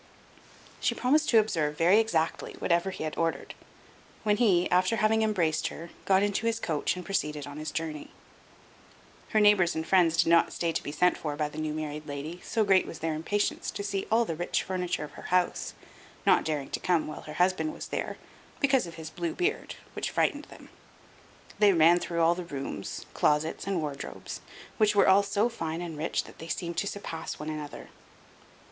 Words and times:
She 0.79 0.95
promised 0.95 1.29
to 1.29 1.37
observe, 1.37 1.77
very 1.77 1.99
exactly, 1.99 2.55
whatever 2.57 2.89
he 2.89 3.03
had 3.03 3.15
ordered; 3.19 3.53
when 4.23 4.37
he, 4.37 4.67
after 4.71 4.95
having 4.95 5.21
embraced 5.21 5.67
her, 5.67 5.91
got 6.05 6.23
into 6.23 6.47
his 6.47 6.59
coach 6.59 6.95
and 6.95 7.05
proceeded 7.05 7.45
on 7.45 7.57
his 7.59 7.69
journey. 7.69 8.09
Her 9.29 9.39
neighbors 9.39 9.75
and 9.75 9.83
good 9.83 9.89
friends 9.89 10.17
did 10.17 10.27
not 10.29 10.53
stay 10.53 10.71
to 10.71 10.81
be 10.81 10.91
sent 10.91 11.19
for 11.19 11.35
by 11.35 11.49
the 11.49 11.59
new 11.59 11.71
married 11.75 12.07
lady, 12.07 12.41
so 12.43 12.63
great 12.65 12.87
was 12.87 12.97
their 12.97 13.13
impatience 13.13 13.69
to 13.69 13.83
see 13.83 14.07
all 14.11 14.25
the 14.25 14.35
rich 14.35 14.63
furniture 14.63 15.03
of 15.03 15.11
her 15.11 15.21
house, 15.29 15.75
not 16.25 16.43
daring 16.43 16.71
to 16.71 16.79
come 16.79 17.05
while 17.05 17.21
her 17.21 17.33
husband 17.33 17.71
was 17.71 17.89
there, 17.89 18.17
because 18.59 18.87
of 18.87 18.95
his 18.95 19.11
blue 19.11 19.35
beard, 19.35 19.75
which 19.93 20.09
frightened 20.09 20.45
them. 20.45 20.69
They 21.59 21.73
ran 21.73 21.99
through 21.99 22.21
all 22.23 22.33
the 22.33 22.43
rooms, 22.43 23.05
closets, 23.13 23.67
and 23.67 23.79
wardrobes, 23.79 24.41
which 24.79 24.95
were 24.95 25.07
all 25.07 25.21
so 25.21 25.47
fine 25.47 25.79
and 25.79 25.95
rich 25.95 26.23
that 26.23 26.39
they 26.39 26.47
seemed 26.47 26.77
to 26.77 26.87
surpass 26.87 27.37
one 27.37 27.49
another. 27.51 27.89